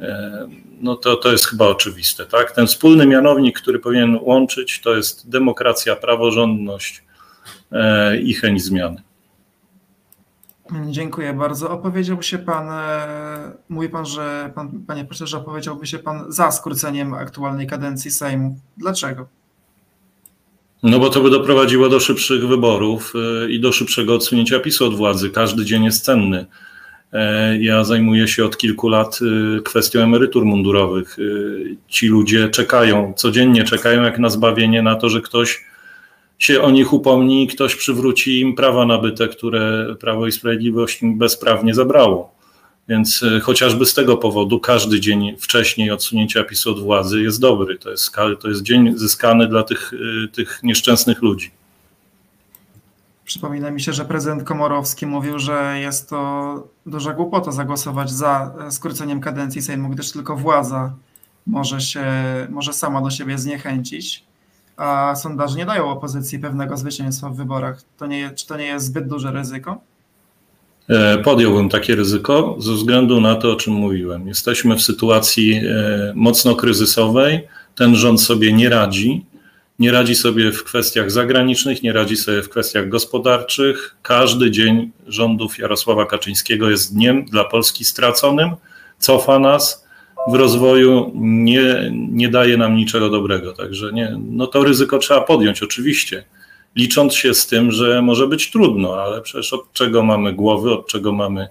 E, 0.00 0.48
no 0.80 0.96
to, 0.96 1.16
to 1.16 1.32
jest 1.32 1.46
chyba 1.46 1.66
oczywiste, 1.66 2.26
tak? 2.26 2.52
Ten 2.52 2.66
wspólny 2.66 3.06
mianownik, 3.06 3.60
który 3.60 3.78
powinien 3.78 4.18
łączyć, 4.22 4.80
to 4.80 4.96
jest 4.96 5.30
demokracja, 5.30 5.96
praworządność 5.96 7.02
i 8.22 8.34
chęć 8.34 8.62
zmiany. 8.62 9.02
Dziękuję 10.90 11.34
bardzo. 11.34 11.70
Opowiedziałby 11.70 12.22
się 12.22 12.38
Pan, 12.38 12.68
e, 12.70 13.52
mówi 13.68 13.88
Pan, 13.88 14.06
że 14.06 14.52
pan, 14.54 14.84
Panie 14.86 15.04
Profesorze, 15.04 15.38
opowiedziałby 15.38 15.86
się 15.86 15.98
Pan 15.98 16.32
za 16.32 16.50
skróceniem 16.50 17.14
aktualnej 17.14 17.66
kadencji 17.66 18.10
Sejmu. 18.10 18.58
Dlaczego? 18.76 19.28
No 20.82 20.98
bo 20.98 21.10
to 21.10 21.20
by 21.20 21.30
doprowadziło 21.30 21.88
do 21.88 22.00
szybszych 22.00 22.48
wyborów 22.48 23.12
e, 23.14 23.50
i 23.50 23.60
do 23.60 23.72
szybszego 23.72 24.14
odsunięcia 24.14 24.60
PiSu 24.60 24.86
od 24.86 24.96
władzy. 24.96 25.30
Każdy 25.30 25.64
dzień 25.64 25.84
jest 25.84 26.04
cenny. 26.04 26.46
E, 27.12 27.58
ja 27.58 27.84
zajmuję 27.84 28.28
się 28.28 28.44
od 28.44 28.56
kilku 28.56 28.88
lat 28.88 29.18
kwestią 29.64 30.00
emerytur 30.00 30.44
mundurowych. 30.44 31.16
Ci 31.88 32.08
ludzie 32.08 32.48
czekają, 32.48 33.12
codziennie 33.16 33.64
czekają 33.64 34.02
jak 34.02 34.18
na 34.18 34.28
zbawienie 34.30 34.82
na 34.82 34.96
to, 34.96 35.08
że 35.08 35.20
ktoś 35.20 35.71
się 36.44 36.62
o 36.62 36.70
nich 36.70 36.92
upomni 36.92 37.44
i 37.44 37.46
ktoś 37.46 37.76
przywróci 37.76 38.40
im 38.40 38.54
prawa 38.54 38.86
nabyte, 38.86 39.28
które 39.28 39.94
Prawo 40.00 40.26
i 40.26 40.32
Sprawiedliwość 40.32 41.02
im 41.02 41.18
bezprawnie 41.18 41.74
zabrało. 41.74 42.34
Więc 42.88 43.22
e, 43.22 43.40
chociażby 43.40 43.86
z 43.86 43.94
tego 43.94 44.16
powodu 44.16 44.60
każdy 44.60 45.00
dzień 45.00 45.36
wcześniej 45.38 45.90
odsunięcia 45.90 46.44
PiSu 46.44 46.70
od 46.70 46.82
władzy 46.82 47.22
jest 47.22 47.40
dobry. 47.40 47.78
To 47.78 47.90
jest, 47.90 48.12
to 48.40 48.48
jest 48.48 48.62
dzień 48.62 48.98
zyskany 48.98 49.48
dla 49.48 49.62
tych, 49.62 49.92
e, 50.24 50.28
tych 50.28 50.60
nieszczęsnych 50.62 51.22
ludzi. 51.22 51.50
Przypomina 53.24 53.70
mi 53.70 53.80
się, 53.80 53.92
że 53.92 54.04
prezydent 54.04 54.44
Komorowski 54.44 55.06
mówił, 55.06 55.38
że 55.38 55.78
jest 55.80 56.10
to 56.10 56.68
duża 56.86 57.12
głupota 57.12 57.52
zagłosować 57.52 58.10
za 58.10 58.54
e, 58.66 58.70
skróceniem 58.70 59.20
kadencji 59.20 59.62
Sejmu, 59.62 59.88
gdyż 59.88 60.12
tylko 60.12 60.36
władza 60.36 60.92
może 61.46 61.80
się, 61.80 62.04
może 62.50 62.72
sama 62.72 63.02
do 63.02 63.10
siebie 63.10 63.38
zniechęcić 63.38 64.31
a 64.76 65.14
sondaże 65.16 65.56
nie 65.56 65.66
dają 65.66 65.90
opozycji 65.90 66.38
pewnego 66.38 66.76
zwycięstwa 66.76 67.28
w 67.28 67.36
wyborach. 67.36 67.82
To 67.98 68.06
nie, 68.06 68.30
czy 68.30 68.46
to 68.46 68.56
nie 68.56 68.66
jest 68.66 68.86
zbyt 68.86 69.08
duże 69.08 69.32
ryzyko? 69.32 69.80
E, 70.88 71.18
podjąłbym 71.18 71.68
takie 71.68 71.94
ryzyko 71.94 72.56
ze 72.58 72.72
względu 72.72 73.20
na 73.20 73.34
to, 73.34 73.52
o 73.52 73.56
czym 73.56 73.74
mówiłem. 73.74 74.28
Jesteśmy 74.28 74.76
w 74.76 74.82
sytuacji 74.82 75.54
e, 75.54 76.12
mocno 76.14 76.54
kryzysowej. 76.54 77.48
Ten 77.74 77.96
rząd 77.96 78.22
sobie 78.22 78.52
nie 78.52 78.68
radzi. 78.68 79.26
Nie 79.78 79.92
radzi 79.92 80.14
sobie 80.14 80.52
w 80.52 80.64
kwestiach 80.64 81.10
zagranicznych, 81.10 81.82
nie 81.82 81.92
radzi 81.92 82.16
sobie 82.16 82.42
w 82.42 82.48
kwestiach 82.48 82.88
gospodarczych. 82.88 83.96
Każdy 84.02 84.50
dzień 84.50 84.90
rządów 85.06 85.58
Jarosława 85.58 86.06
Kaczyńskiego 86.06 86.70
jest 86.70 86.94
dniem 86.94 87.24
dla 87.24 87.44
Polski 87.44 87.84
straconym, 87.84 88.50
cofa 88.98 89.38
nas, 89.38 89.84
w 90.28 90.34
rozwoju 90.34 91.12
nie, 91.14 91.90
nie 91.92 92.28
daje 92.28 92.56
nam 92.56 92.76
niczego 92.76 93.10
dobrego. 93.10 93.52
Także 93.52 93.92
nie, 93.92 94.18
no 94.30 94.46
to 94.46 94.64
ryzyko 94.64 94.98
trzeba 94.98 95.20
podjąć, 95.20 95.62
oczywiście, 95.62 96.24
licząc 96.76 97.14
się 97.14 97.34
z 97.34 97.46
tym, 97.46 97.72
że 97.72 98.02
może 98.02 98.26
być 98.26 98.50
trudno, 98.50 99.02
ale 99.02 99.20
przecież 99.20 99.52
od 99.52 99.72
czego 99.72 100.02
mamy 100.02 100.32
głowy, 100.32 100.72
od 100.72 100.86
czego 100.86 101.12
mamy 101.12 101.48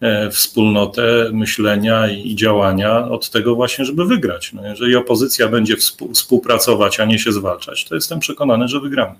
e, 0.00 0.30
wspólnotę 0.30 1.30
myślenia 1.32 2.08
i 2.10 2.34
działania, 2.34 3.08
od 3.08 3.30
tego 3.30 3.54
właśnie, 3.54 3.84
żeby 3.84 4.04
wygrać. 4.04 4.52
No 4.52 4.66
jeżeli 4.66 4.96
opozycja 4.96 5.48
będzie 5.48 5.76
współpracować, 6.14 7.00
a 7.00 7.04
nie 7.04 7.18
się 7.18 7.32
zwalczać, 7.32 7.84
to 7.84 7.94
jestem 7.94 8.20
przekonany, 8.20 8.68
że 8.68 8.80
wygramy. 8.80 9.14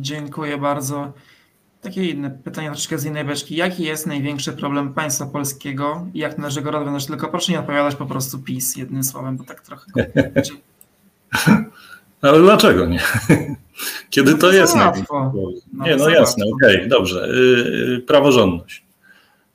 Dziękuję 0.00 0.58
bardzo. 0.58 1.12
Takie 1.82 2.10
inne 2.10 2.30
pytanie 2.30 2.68
troszeczkę 2.68 2.98
z 2.98 3.04
innej 3.04 3.24
beczki. 3.24 3.56
Jaki 3.56 3.82
jest 3.82 4.06
największy 4.06 4.52
problem 4.52 4.94
państwa 4.94 5.26
polskiego 5.26 6.06
i 6.14 6.18
jak 6.18 6.38
należy 6.38 6.62
go 6.62 6.70
rozwiązać? 6.70 7.06
Tylko 7.06 7.28
proszę 7.28 7.52
nie 7.52 7.60
odpowiadać 7.60 7.94
po 7.94 8.06
prostu 8.06 8.38
PiS 8.38 8.76
jednym 8.76 9.04
słowem, 9.04 9.36
bo 9.36 9.44
tak 9.44 9.60
trochę... 9.60 9.86
Ale 12.22 12.40
dlaczego 12.40 12.86
nie? 12.86 13.00
Kiedy 14.10 14.30
no 14.30 14.38
to, 14.38 14.46
to 14.46 14.52
jest 14.52 14.76
łatwo. 14.76 15.32
No 15.72 15.86
nie, 15.86 15.96
no 15.96 16.08
jasne, 16.08 16.44
okej, 16.54 16.76
okay, 16.76 16.88
dobrze. 16.88 17.28
Y, 17.28 17.96
y, 17.96 18.00
praworządność. 18.00 18.84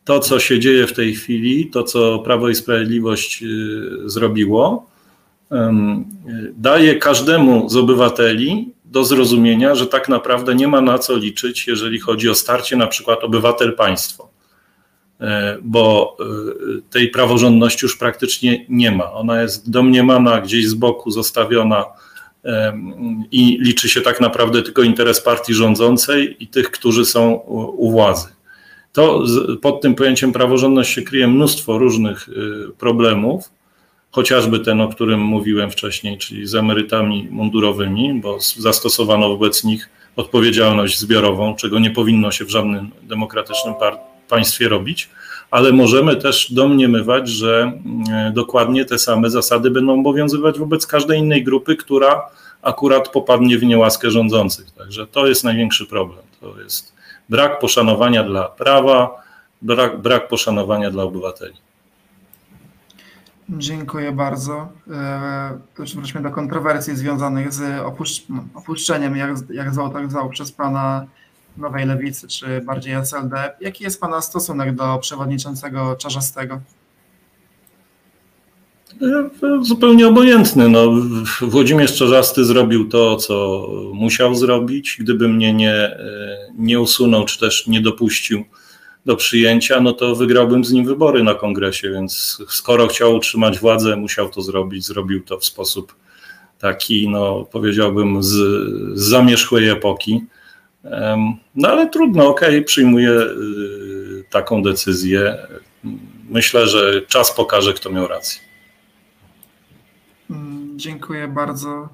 To, 0.04 0.20
co 0.20 0.40
się 0.40 0.60
dzieje 0.60 0.88
w 0.88 0.94
tej 0.94 1.16
chwili, 1.16 1.70
to, 1.70 1.84
co 1.84 2.20
Prawo 2.20 2.50
i 2.50 2.56
Sprawiedliwość 2.56 3.44
y, 3.44 4.10
zrobiło, 4.10 4.90
daje 6.58 6.96
każdemu 6.96 7.70
z 7.70 7.76
obywateli 7.76 8.74
do 8.98 9.04
zrozumienia, 9.04 9.76
że 9.76 9.88
tak 9.88 10.10
naprawdę 10.10 10.56
nie 10.56 10.68
ma 10.68 10.82
na 10.82 11.00
co 11.00 11.18
liczyć, 11.18 11.68
jeżeli 11.68 12.00
chodzi 12.00 12.30
o 12.30 12.36
starcie 12.36 12.78
na 12.78 12.88
przykład 12.88 13.24
obywatel-państwo, 13.24 14.30
e, 15.22 15.58
bo 15.62 16.18
e, 16.20 16.24
tej 16.90 17.10
praworządności 17.10 17.86
już 17.86 17.98
praktycznie 17.98 18.66
nie 18.70 18.92
ma. 18.92 19.12
Ona 19.12 19.42
jest 19.42 19.70
domniemana, 19.70 20.42
gdzieś 20.42 20.68
z 20.68 20.74
boku 20.74 21.12
zostawiona 21.12 21.86
i 23.32 23.58
liczy 23.62 23.90
się 23.90 24.02
tak 24.02 24.22
naprawdę 24.22 24.62
tylko 24.62 24.82
interes 24.84 25.22
partii 25.22 25.54
rządzącej 25.54 26.36
i 26.40 26.48
tych, 26.48 26.72
którzy 26.72 27.06
są 27.06 27.34
u 27.78 27.92
władzy. 27.92 28.28
To 28.94 29.24
pod 29.62 29.82
tym 29.82 29.96
pojęciem 29.96 30.32
praworządność 30.34 30.94
się 30.94 31.02
kryje 31.02 31.28
mnóstwo 31.28 31.78
różnych 31.78 32.30
problemów, 32.78 33.50
chociażby 34.12 34.60
ten, 34.60 34.82
o 34.82 34.88
którym 34.88 35.20
mówiłem 35.20 35.72
wcześniej, 35.72 36.18
czyli 36.18 36.48
z 36.48 36.56
emerytami 36.56 37.28
mundurowymi, 37.32 38.22
bo 38.22 38.38
zastosowano 38.58 39.30
wobec 39.30 39.64
nich 39.64 39.90
odpowiedzialność 40.16 41.00
zbiorową, 41.00 41.56
czego 41.56 41.80
nie 41.80 41.92
powinno 41.92 42.32
się 42.32 42.46
w 42.46 42.50
żadnym 42.50 42.92
demokratycznym 43.04 43.74
państwie 44.30 44.70
robić, 44.70 45.10
ale 45.52 45.72
możemy 45.72 46.16
też 46.16 46.54
domniemywać, 46.54 47.30
że 47.30 47.62
mm, 47.62 48.34
dokładnie 48.34 48.86
te 48.86 49.00
same 49.00 49.30
zasady 49.30 49.72
będą 49.72 50.00
obowiązywać 50.00 50.60
wobec 50.60 50.88
każdej 50.88 51.20
innej 51.20 51.44
grupy, 51.44 51.76
która 51.76 52.30
akurat 52.62 53.10
popadnie 53.10 53.58
w 53.58 53.64
niełaskę 53.64 54.12
rządzących. 54.12 54.72
Także 54.72 55.08
to 55.08 55.28
jest 55.28 55.44
największy 55.44 55.86
problem. 55.86 56.26
To 56.42 56.62
jest 56.62 56.94
brak 57.30 57.60
poszanowania 57.60 58.24
dla 58.24 58.44
prawa, 58.44 59.24
brak, 59.62 60.02
brak 60.02 60.28
poszanowania 60.28 60.92
dla 60.92 61.04
obywateli. 61.04 61.67
Dziękuję 63.50 64.12
bardzo. 64.12 64.70
Już 65.80 65.94
e, 65.94 65.96
wróćmy 65.96 66.22
do 66.22 66.32
kontrowersji 66.32 66.96
związanych 66.96 67.54
z 67.54 67.82
opuszcz 67.82 68.24
opuszczeniem, 68.54 69.16
jak, 69.16 69.32
jak 69.50 69.74
zwał, 69.74 69.94
tak 69.94 70.12
zwał, 70.12 70.30
przez 70.30 70.52
pana 70.52 71.06
Nowej 71.58 71.86
Lewicy, 71.86 72.28
czy 72.28 72.62
bardziej 72.62 72.94
SLD. 72.94 73.56
Jaki 73.62 73.84
jest 73.84 74.02
pana 74.02 74.22
stosunek 74.22 74.76
do 74.76 74.98
przewodniczącego 74.98 75.96
Czarzastego? 75.96 76.60
E, 79.02 79.30
zupełnie 79.62 80.08
obojętny. 80.08 80.70
No, 80.70 80.94
Włodzimierz 81.42 81.98
Czarzasty 81.98 82.46
zrobił 82.46 82.90
to, 82.90 83.16
co 83.16 83.68
musiał 83.94 84.36
zrobić. 84.36 84.98
Gdyby 85.00 85.30
mnie 85.30 85.54
nie, 85.54 85.74
e, 85.74 86.38
nie 86.58 86.80
usunął, 86.80 87.26
czy 87.26 87.40
też 87.40 87.68
nie 87.68 87.82
dopuścił 87.82 88.44
do 89.08 89.16
przyjęcia, 89.16 89.82
no 89.82 89.94
to 89.94 90.16
wygrałbym 90.16 90.66
z 90.66 90.72
nim 90.72 90.86
wybory 90.86 91.24
na 91.24 91.34
kongresie, 91.34 91.92
więc 91.92 92.42
skoro 92.50 92.88
chciał 92.88 93.16
utrzymać 93.16 93.60
władzę, 93.60 93.96
musiał 93.96 94.30
to 94.30 94.42
zrobić. 94.42 94.86
Zrobił 94.86 95.24
to 95.24 95.40
w 95.40 95.46
sposób 95.46 95.96
taki, 96.60 97.10
no 97.10 97.48
powiedziałbym, 97.52 98.24
z, 98.24 98.30
z 99.00 99.02
zamierzchłej 99.02 99.70
epoki. 99.70 100.24
No 101.56 101.70
ale 101.70 101.90
trudno, 101.90 102.28
okej, 102.28 102.50
okay, 102.50 102.62
przyjmuję 102.62 103.12
y, 103.12 104.24
taką 104.30 104.64
decyzję. 104.64 105.38
Myślę, 106.30 106.68
że 106.68 107.02
czas 107.02 107.36
pokaże, 107.36 107.74
kto 107.74 107.90
miał 107.90 108.08
rację. 108.08 108.42
Mm, 110.30 110.80
dziękuję 110.80 111.28
bardzo. 111.28 111.90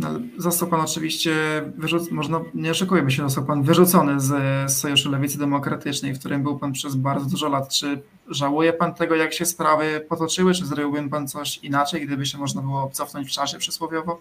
No, 0.00 0.08
został 0.38 0.68
pan 0.68 0.80
oczywiście 0.80 1.32
wyrzucony, 1.76 2.12
można, 2.12 2.40
nie 2.54 2.70
oszukujmy 2.70 3.10
się, 3.10 3.22
został 3.22 3.44
pan 3.44 3.62
wyrzucony 3.62 4.20
z 4.20 4.32
Sojuszu 4.72 5.10
Lewicy 5.10 5.38
Demokratycznej, 5.38 6.14
w 6.14 6.18
którym 6.18 6.42
był 6.42 6.58
pan 6.58 6.72
przez 6.72 6.94
bardzo 6.94 7.30
dużo 7.30 7.48
lat. 7.48 7.74
Czy 7.74 8.02
żałuje 8.28 8.72
pan 8.72 8.94
tego, 8.94 9.14
jak 9.14 9.34
się 9.34 9.46
sprawy 9.46 10.06
potoczyły, 10.08 10.54
czy 10.54 10.66
zrobiłby 10.66 11.10
pan 11.10 11.28
coś 11.28 11.58
inaczej, 11.58 12.06
gdyby 12.06 12.26
się 12.26 12.38
można 12.38 12.62
było 12.62 12.90
cofnąć 12.92 13.28
w 13.28 13.30
czasie 13.30 13.58
przysłowiowo? 13.58 14.20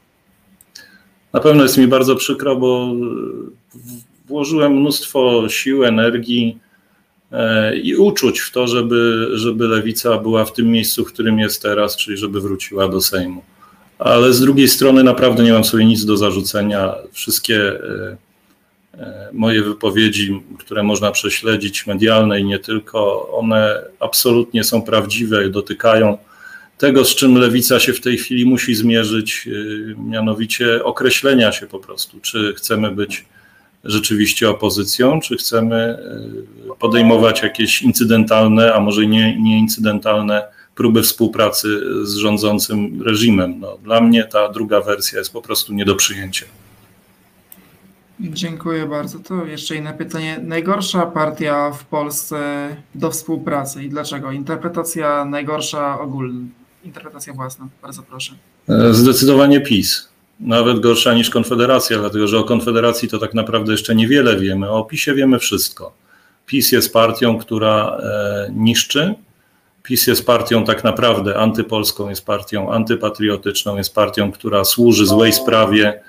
Na 1.33 1.39
pewno 1.39 1.63
jest 1.63 1.77
mi 1.77 1.87
bardzo 1.87 2.15
przykro, 2.15 2.55
bo 2.55 2.91
włożyłem 4.25 4.73
mnóstwo 4.73 5.49
sił, 5.49 5.83
energii 5.83 6.59
e, 7.31 7.77
i 7.77 7.95
uczuć 7.95 8.39
w 8.39 8.51
to, 8.51 8.67
żeby, 8.67 9.27
żeby 9.33 9.67
lewica 9.67 10.17
była 10.17 10.45
w 10.45 10.53
tym 10.53 10.71
miejscu, 10.71 11.05
w 11.05 11.13
którym 11.13 11.39
jest 11.39 11.61
teraz, 11.61 11.97
czyli 11.97 12.17
żeby 12.17 12.41
wróciła 12.41 12.87
do 12.87 13.01
Sejmu. 13.01 13.41
Ale 13.99 14.33
z 14.33 14.41
drugiej 14.41 14.67
strony 14.67 15.03
naprawdę 15.03 15.43
nie 15.43 15.53
mam 15.53 15.63
sobie 15.63 15.85
nic 15.85 16.05
do 16.05 16.17
zarzucenia. 16.17 16.95
Wszystkie 17.11 17.55
e, 17.57 18.17
e, 18.93 19.29
moje 19.33 19.63
wypowiedzi, 19.63 20.43
które 20.59 20.83
można 20.83 21.11
prześledzić, 21.11 21.87
medialne 21.87 22.39
i 22.39 22.45
nie 22.45 22.59
tylko, 22.59 23.29
one 23.31 23.81
absolutnie 23.99 24.63
są 24.63 24.81
prawdziwe 24.81 25.47
i 25.47 25.51
dotykają 25.51 26.17
tego, 26.77 27.05
z 27.05 27.15
czym 27.15 27.35
lewica 27.35 27.79
się 27.79 27.93
w 27.93 28.01
tej 28.01 28.17
chwili 28.17 28.45
musi 28.45 28.75
zmierzyć, 28.75 29.49
mianowicie 29.97 30.83
określenia 30.83 31.51
się 31.51 31.67
po 31.67 31.79
prostu, 31.79 32.19
czy 32.19 32.53
chcemy 32.57 32.91
być 32.91 33.25
rzeczywiście 33.83 34.49
opozycją, 34.49 35.19
czy 35.21 35.37
chcemy 35.37 35.75
e, 35.75 36.75
podejmować 36.79 37.41
jakieś 37.41 37.81
incydentalne, 37.81 38.73
a 38.73 38.79
może 38.79 39.07
nie, 39.07 39.41
nie 39.41 39.59
incydentalne 39.59 40.43
próby 40.75 41.03
współpracy 41.03 41.67
z 42.03 42.15
rządzącym 42.15 43.03
reżimem. 43.03 43.59
No, 43.59 43.77
dla 43.83 44.01
mnie 44.01 44.23
ta 44.23 44.49
druga 44.49 44.81
wersja 44.81 45.19
jest 45.19 45.33
po 45.33 45.41
prostu 45.41 45.73
nie 45.73 45.85
do 45.85 45.95
przyjęcia. 45.95 46.45
Dziękuję 48.19 48.85
bardzo. 48.85 49.19
To 49.19 49.45
jeszcze 49.45 49.75
inne 49.75 49.93
pytanie. 49.93 50.39
Najgorsza 50.43 51.05
partia 51.05 51.71
w 51.71 51.85
Polsce 51.85 52.69
do 52.95 53.11
współpracy 53.11 53.83
i 53.83 53.89
dlaczego? 53.89 54.31
Interpretacja 54.31 55.25
najgorsza 55.25 55.99
ogólna, 55.99 56.47
interpretacja 56.83 57.33
własna. 57.33 57.67
Bardzo 57.81 58.03
proszę. 58.03 58.33
E, 58.69 58.93
zdecydowanie 58.93 59.61
PiS 59.61 60.09
nawet 60.39 60.79
gorsza 60.79 61.13
niż 61.13 61.29
Konfederacja, 61.29 61.99
dlatego 61.99 62.27
że 62.27 62.37
o 62.37 62.43
Konfederacji 62.43 63.09
to 63.09 63.17
tak 63.17 63.33
naprawdę 63.33 63.71
jeszcze 63.71 63.95
niewiele 63.95 64.39
wiemy. 64.39 64.69
O 64.69 64.83
PiSie 64.83 65.13
wiemy 65.13 65.39
wszystko. 65.39 65.93
PiS 66.45 66.71
jest 66.71 66.93
partią, 66.93 67.37
która 67.37 67.97
e, 67.97 68.51
niszczy. 68.55 69.15
PiS 69.89 70.07
jest 70.07 70.25
partią 70.25 70.63
tak 70.65 70.83
naprawdę 70.83 71.37
antypolską, 71.37 72.09
jest 72.09 72.25
partią 72.25 72.71
antypatriotyczną, 72.71 73.77
jest 73.77 73.95
partią, 73.95 74.31
która 74.31 74.63
służy 74.63 75.05
złej 75.05 75.33
sprawie. 75.33 76.01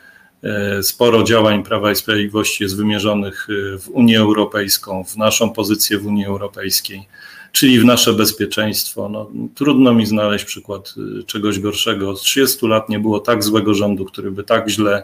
E, 0.43 0.83
sporo 0.83 1.23
działań 1.23 1.63
Prawa 1.63 1.93
i 1.93 1.97
Sprawiedliwości 1.97 2.63
jest 2.63 2.77
wymierzonych 2.77 3.49
e, 3.51 3.79
w 3.79 3.89
Unię 3.89 4.19
Europejską, 4.19 5.05
w 5.05 5.17
naszą 5.17 5.51
pozycję 5.51 5.99
w 5.99 6.07
Unii 6.07 6.25
Europejskiej 6.25 7.07
czyli 7.53 7.81
w 7.81 7.85
nasze 7.85 8.13
bezpieczeństwo. 8.13 9.09
No, 9.09 9.31
trudno 9.55 9.95
mi 9.95 10.07
znaleźć 10.07 10.45
przykład 10.45 10.95
y, 11.21 11.25
czegoś 11.25 11.61
gorszego. 11.61 12.11
Od 12.11 12.21
30 12.21 12.67
lat 12.67 12.89
nie 12.89 12.99
było 12.99 13.21
tak 13.21 13.45
złego 13.45 13.75
rządu, 13.75 14.05
który 14.05 14.31
by 14.31 14.45
tak 14.45 14.69
źle, 14.69 15.03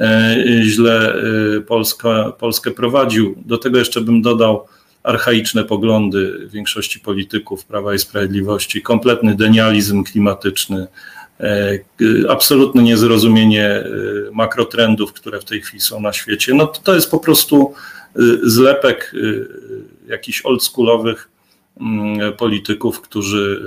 e, 0.00 0.36
źle 0.62 1.14
Polska, 1.66 2.32
Polskę 2.38 2.70
prowadził. 2.70 3.34
Do 3.46 3.58
tego 3.58 3.78
jeszcze 3.78 4.00
bym 4.00 4.22
dodał 4.22 4.66
archaiczne 5.02 5.64
poglądy 5.64 6.48
większości 6.52 7.00
polityków 7.00 7.64
Prawa 7.64 7.94
i 7.94 7.98
Sprawiedliwości, 7.98 8.82
kompletny 8.82 9.34
denializm 9.34 10.04
klimatyczny, 10.04 10.86
e, 11.40 11.78
absolutne 12.28 12.82
niezrozumienie 12.82 13.84
y, 13.86 14.30
makrotrendów, 14.32 15.12
które 15.12 15.40
w 15.40 15.44
tej 15.44 15.60
chwili 15.60 15.80
są 15.80 16.00
na 16.00 16.12
świecie. 16.12 16.54
No 16.54 16.66
to, 16.66 16.80
to 16.82 16.94
jest 16.94 17.10
po 17.10 17.18
prostu 17.18 17.74
zlepek 18.42 19.14
jakichś 20.06 20.46
oldschoolowych 20.46 21.28
Mm, 21.80 22.32
polityków, 22.32 23.00
którzy 23.00 23.62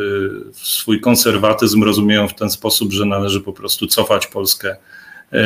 swój 0.54 1.02
konserwatyzm 1.02 1.84
rozumieją 1.84 2.28
w 2.28 2.36
ten 2.36 2.50
sposób, 2.50 2.92
że 2.92 3.06
należy 3.06 3.42
po 3.42 3.54
prostu 3.54 3.88
cofać 3.88 4.28
Polskę 4.28 4.76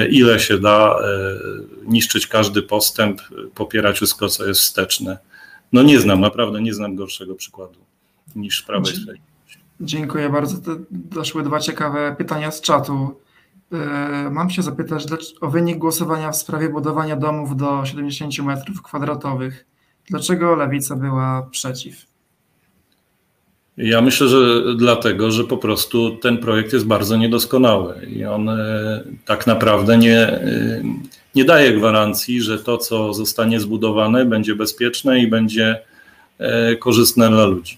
ile 0.09 0.39
się 0.39 0.57
da, 0.57 0.99
niszczyć 1.85 2.27
każdy 2.27 2.61
postęp, 2.61 3.21
popierać 3.55 3.95
wszystko, 3.95 4.29
co 4.29 4.45
jest 4.45 4.61
wsteczne. 4.61 5.17
No 5.73 5.83
nie 5.83 5.99
znam, 5.99 6.21
naprawdę 6.21 6.61
nie 6.61 6.73
znam 6.73 6.95
gorszego 6.95 7.35
przykładu 7.35 7.79
niż 8.35 8.61
Prawo 8.61 8.89
i 8.89 8.93
Sprawiedliwość. 8.93 9.59
Dziękuję 9.81 10.29
bardzo. 10.29 10.75
Doszły 10.91 11.43
dwa 11.43 11.59
ciekawe 11.59 12.15
pytania 12.17 12.51
z 12.51 12.61
czatu. 12.61 13.19
Mam 14.31 14.49
się 14.49 14.61
zapytać 14.61 15.05
o 15.41 15.49
wynik 15.49 15.77
głosowania 15.77 16.31
w 16.31 16.37
sprawie 16.37 16.69
budowania 16.69 17.15
domów 17.15 17.57
do 17.57 17.85
70 17.85 18.39
metrów 18.39 18.81
kwadratowych. 18.81 19.65
Dlaczego 20.09 20.55
lewica 20.55 20.95
była 20.95 21.47
przeciw? 21.51 22.09
Ja 23.77 24.01
myślę, 24.01 24.27
że 24.27 24.75
dlatego, 24.75 25.31
że 25.31 25.43
po 25.43 25.57
prostu 25.57 26.17
ten 26.17 26.37
projekt 26.37 26.73
jest 26.73 26.87
bardzo 26.87 27.17
niedoskonały 27.17 28.05
i 28.05 28.25
on 28.25 28.49
e, 28.49 29.03
tak 29.25 29.47
naprawdę 29.47 29.97
nie, 29.97 30.17
e, 30.17 30.81
nie 31.35 31.45
daje 31.45 31.73
gwarancji, 31.73 32.41
że 32.41 32.59
to, 32.59 32.77
co 32.77 33.13
zostanie 33.13 33.59
zbudowane, 33.59 34.25
będzie 34.25 34.55
bezpieczne 34.55 35.19
i 35.19 35.27
będzie 35.27 35.81
e, 36.37 36.75
korzystne 36.75 37.29
dla 37.29 37.45
ludzi. 37.45 37.77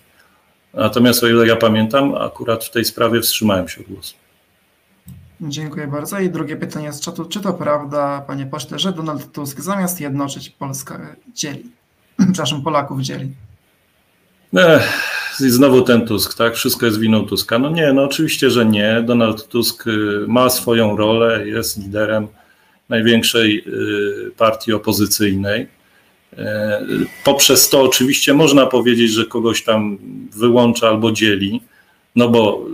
Natomiast 0.74 1.24
o 1.24 1.28
ile 1.28 1.48
ja 1.48 1.56
pamiętam, 1.56 2.16
akurat 2.16 2.66
w 2.66 2.72
tej 2.72 2.86
sprawie 2.86 3.22
wstrzymałem 3.22 3.68
się 3.68 3.82
od 3.82 3.88
głosu. 3.88 4.14
Dziękuję 5.42 5.88
bardzo. 5.88 6.20
I 6.20 6.30
drugie 6.30 6.56
pytanie 6.56 6.94
z 6.94 7.02
czatu. 7.02 7.26
Czy 7.26 7.40
to 7.40 7.54
prawda, 7.54 8.24
panie 8.28 8.46
pośle, 8.46 8.80
że 8.80 8.92
Donald 8.92 9.32
Tusk 9.32 9.60
zamiast 9.60 10.02
jednoczyć 10.02 10.50
Polskę 10.50 11.00
dzieli? 11.36 11.72
Przepraszam, 12.18 12.62
Polaków 12.62 13.02
dzieli. 13.02 13.32
Ech, 14.58 15.02
i 15.40 15.50
znowu 15.50 15.82
ten 15.82 16.08
Tusk, 16.08 16.38
tak? 16.38 16.56
Wszystko 16.56 16.86
jest 16.86 17.00
winą 17.00 17.26
Tuska. 17.26 17.60
No 17.60 17.70
nie, 17.70 17.94
no 17.94 18.04
oczywiście, 18.04 18.50
że 18.50 18.66
nie. 18.66 19.04
Donald 19.06 19.48
Tusk 19.48 19.88
y, 19.88 20.26
ma 20.28 20.50
swoją 20.50 20.98
rolę, 20.98 21.48
jest 21.48 21.78
liderem 21.78 22.28
największej 22.92 23.64
y, 23.68 24.32
partii 24.38 24.74
opozycyjnej. 24.74 25.68
E, 26.38 26.82
poprzez 27.24 27.70
to 27.70 27.82
oczywiście 27.82 28.34
można 28.34 28.66
powiedzieć, 28.66 29.12
że 29.12 29.26
kogoś 29.26 29.64
tam 29.64 29.98
wyłącza 30.32 30.88
albo 30.88 31.12
dzieli, 31.12 31.62
no 32.16 32.30
bo 32.30 32.66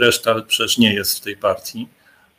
reszta 0.00 0.42
przecież 0.48 0.78
nie 0.78 0.94
jest 0.94 1.18
w 1.18 1.20
tej 1.20 1.36
partii, 1.36 1.88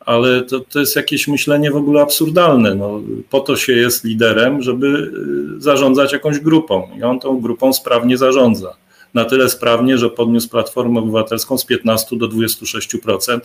ale 0.00 0.42
to, 0.42 0.60
to 0.60 0.80
jest 0.80 0.96
jakieś 0.96 1.28
myślenie 1.28 1.70
w 1.70 1.76
ogóle 1.76 2.02
absurdalne. 2.02 2.74
No, 2.74 3.00
po 3.30 3.40
to 3.40 3.56
się 3.56 3.72
jest 3.72 4.04
liderem, 4.04 4.62
żeby 4.62 4.86
y, 5.56 5.60
zarządzać 5.60 6.12
jakąś 6.12 6.38
grupą 6.38 6.88
i 6.98 7.02
on 7.02 7.20
tą 7.20 7.40
grupą 7.40 7.72
sprawnie 7.72 8.18
zarządza. 8.18 8.76
Na 9.14 9.24
tyle 9.24 9.50
sprawnie, 9.50 9.98
że 9.98 10.10
podniósł 10.10 10.48
Platformę 10.48 11.00
Obywatelską 11.00 11.58
z 11.58 11.64
15 11.64 12.16
do 12.16 12.28
26%, 12.28 13.40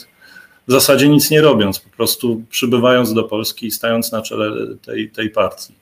w 0.68 0.72
zasadzie 0.72 1.10
nic 1.10 1.32
nie 1.32 1.42
robiąc, 1.42 1.80
po 1.80 1.90
prostu 1.90 2.44
przybywając 2.50 3.14
do 3.14 3.24
Polski 3.24 3.68
i 3.68 3.72
stając 3.72 4.12
na 4.12 4.22
czele 4.22 4.76
tej, 4.86 5.10
tej 5.10 5.30
partii. 5.30 5.82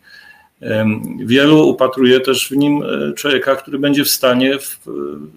Wielu 1.20 1.68
upatruje 1.68 2.20
też 2.20 2.50
w 2.50 2.52
nim 2.52 2.84
e, 2.84 3.14
człowieka, 3.14 3.56
który 3.56 3.80
będzie 3.80 4.04
w 4.04 4.10
stanie 4.10 4.60
w, 4.60 4.80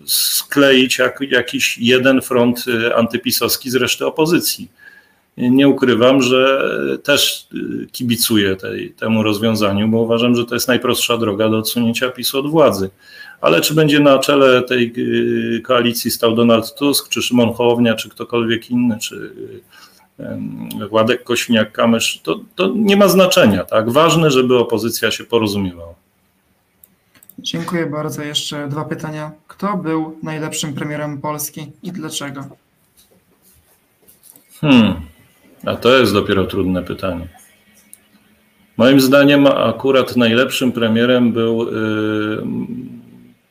skleić 0.07 0.99
jak, 0.99 1.21
jakiś 1.31 1.79
jeden 1.79 2.23
front 2.23 2.65
e, 2.69 2.97
antypisowski 2.97 3.71
z 3.71 3.75
reszty 3.75 4.07
opozycji. 4.07 4.69
Nie 5.37 5.69
ukrywam, 5.69 6.23
że 6.23 6.69
też 7.03 7.49
e, 7.55 7.87
kibicuję 7.87 8.57
tej, 8.57 8.91
temu 8.91 9.23
rozwiązaniu, 9.23 9.89
bo 9.89 9.99
uważam, 9.99 10.35
że 10.35 10.45
to 10.45 10.55
jest 10.55 10.69
najprostsza 10.69 11.17
droga 11.17 11.49
do 11.49 11.59
odsunięcia 11.59 12.11
PiSu 12.11 12.39
od 12.39 12.51
władzy. 12.51 12.91
Ale 13.41 13.61
czy 13.61 13.75
będzie 13.75 14.01
na 14.01 14.19
czele 14.19 14.63
tej 14.63 14.93
koalicji 15.65 16.11
stał 16.11 16.35
Donald 16.35 16.75
Tusk, 16.75 17.09
czy 17.09 17.23
Szymon 17.23 17.53
Hołownia, 17.53 17.95
czy 17.95 18.09
ktokolwiek 18.09 18.71
inny, 18.71 18.99
czy 18.99 19.33
Władek 20.91 21.25
Kośniak-Kamysz, 21.25 22.21
to, 22.23 22.41
to 22.55 22.73
nie 22.75 22.97
ma 22.97 23.09
znaczenia. 23.09 23.65
Tak? 23.65 23.91
Ważne, 23.91 24.31
żeby 24.31 24.59
opozycja 24.59 25.11
się 25.11 25.25
porozumiewała. 25.25 25.95
Dziękuję 27.39 27.87
bardzo. 27.87 28.23
Jeszcze 28.23 28.69
dwa 28.69 28.85
pytania. 28.85 29.33
Kto 29.49 29.77
był 29.77 30.19
najlepszym 30.23 30.75
premierem 30.75 31.21
Polski 31.21 31.73
i 31.83 31.93
dlaczego? 31.93 32.45
Hmm, 34.61 35.01
a 35.67 35.77
to 35.77 35.99
jest 35.99 36.13
dopiero 36.13 36.45
trudne 36.45 36.83
pytanie. 36.83 37.29
Moim 38.77 39.01
zdaniem 39.01 39.47
akurat 39.47 40.17
najlepszym 40.17 40.73
premierem 40.73 41.33
był 41.33 41.63
y, 41.63 41.73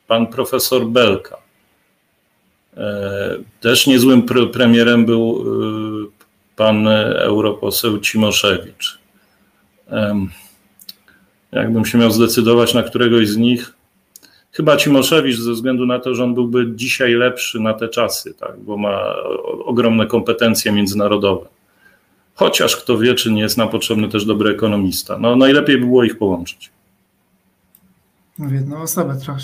pan 0.06 0.26
profesor 0.26 0.86
Belka. 0.86 1.36
E, 2.76 3.36
też 3.60 3.86
niezłym 3.86 4.22
premierem 4.52 5.06
był 5.06 5.44
y, 6.06 6.10
pan 6.56 6.88
europoseł 6.88 8.00
Cimoszewicz. 8.00 8.98
Jakbym 11.52 11.84
się 11.84 11.98
miał 11.98 12.10
zdecydować 12.10 12.74
na 12.74 12.82
któregoś 12.82 13.28
z 13.28 13.36
nich, 13.36 13.74
chyba 14.52 14.76
Cimoszewicz 14.76 15.36
ze 15.36 15.52
względu 15.52 15.86
na 15.86 15.98
to, 15.98 16.14
że 16.14 16.24
on 16.24 16.34
byłby 16.34 16.66
dzisiaj 16.74 17.12
lepszy 17.12 17.60
na 17.60 17.74
te 17.74 17.88
czasy, 17.88 18.34
tak, 18.34 18.60
bo 18.60 18.76
ma 18.76 19.14
ogromne 19.64 20.06
kompetencje 20.06 20.72
międzynarodowe. 20.72 21.46
Chociaż 22.34 22.76
kto 22.76 22.98
wie, 22.98 23.14
czy 23.14 23.32
nie 23.32 23.42
jest 23.42 23.58
nam 23.58 23.68
potrzebny 23.68 24.08
też 24.08 24.24
dobry 24.24 24.50
ekonomista. 24.50 25.18
No, 25.18 25.36
najlepiej 25.36 25.78
by 25.78 25.86
było 25.86 26.04
ich 26.04 26.18
połączyć. 26.18 26.70
W 28.38 28.52
jedną 28.52 28.82
osobę 28.82 29.16
trochę, 29.16 29.40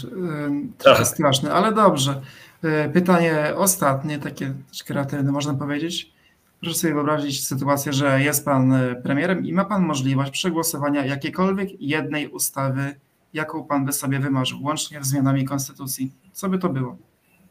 trochę 0.79 0.99
tak. 0.99 1.07
straszne, 1.07 1.53
ale 1.53 1.75
dobrze. 1.75 2.21
E, 2.65 2.89
pytanie 2.89 3.53
ostatnie, 3.57 4.19
takie 4.19 4.55
kreatywne 4.87 5.33
można 5.33 5.55
powiedzieć. 5.55 6.13
Proszę 6.61 6.77
sobie 6.77 6.95
wyobrazić 6.95 7.47
sytuację, 7.47 7.93
że 7.93 8.21
jest 8.23 8.45
pan 8.45 8.73
e, 8.73 8.95
premierem 8.95 9.47
i 9.47 9.53
ma 9.53 9.65
pan 9.65 9.83
możliwość 9.83 10.31
przegłosowania 10.31 11.07
jakiejkolwiek 11.07 11.81
jednej 11.81 12.29
ustawy, 12.29 12.95
jaką 13.35 13.65
pan 13.65 13.85
by 13.85 13.93
sobie 13.93 14.19
wymarzył, 14.19 14.59
łącznie 14.63 15.05
z 15.05 15.07
zmianami 15.07 15.45
konstytucji. 15.45 16.13
Co 16.33 16.49
by 16.49 16.59
to 16.59 16.69
było? 16.69 16.97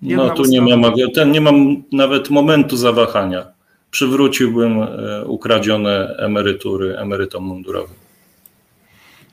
Jedna 0.01 0.23
no 0.25 0.33
tu 0.33 0.41
ustawa. 0.41 0.65
nie 0.65 0.77
mam, 0.77 0.93
ten, 1.15 1.31
nie 1.31 1.41
mam 1.41 1.83
nawet 1.91 2.29
momentu 2.29 2.77
zawahania. 2.77 3.56
Przywróciłbym 3.97 4.81
e, 4.81 5.25
ukradzione 5.25 6.15
emerytury 6.17 6.97
emerytom 6.97 7.43
mundurowym. 7.43 7.95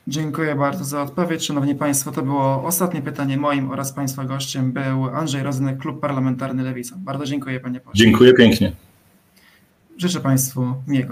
Dziękuję 0.07 0.55
bardzo 0.55 0.83
za 0.83 1.01
odpowiedź. 1.01 1.45
Szanowni 1.45 1.75
Państwo, 1.75 2.11
to 2.11 2.21
było 2.21 2.63
ostatnie 2.63 3.01
pytanie 3.01 3.37
moim 3.37 3.71
oraz 3.71 3.93
Państwa 3.93 4.23
gościem 4.23 4.71
był 4.71 5.05
Andrzej 5.05 5.43
Rozynek, 5.43 5.77
Klub 5.77 5.99
Parlamentarny 5.99 6.63
Lewica. 6.63 6.95
Bardzo 6.97 7.25
dziękuję 7.25 7.59
Panie 7.59 7.79
Pośle. 7.79 8.05
Dziękuję 8.05 8.33
pięknie. 8.33 8.71
Życzę 9.97 10.19
Państwu 10.19 10.61
miłego 10.61 11.03